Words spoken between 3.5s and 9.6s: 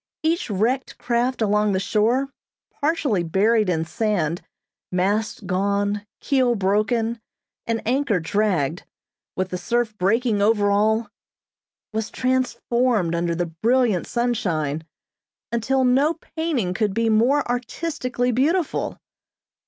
in sand, masts gone, keel broken, and anchor dragged, with the